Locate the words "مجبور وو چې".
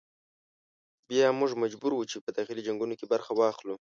1.63-2.17